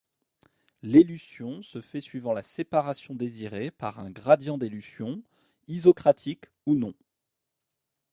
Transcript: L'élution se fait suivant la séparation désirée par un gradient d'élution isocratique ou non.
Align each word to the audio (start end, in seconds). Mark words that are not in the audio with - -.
L'élution 0.81 1.61
se 1.61 1.79
fait 1.79 2.01
suivant 2.01 2.33
la 2.33 2.41
séparation 2.41 3.13
désirée 3.13 3.69
par 3.69 3.99
un 3.99 4.09
gradient 4.09 4.57
d'élution 4.57 5.21
isocratique 5.67 6.45
ou 6.65 6.73
non. 6.73 6.95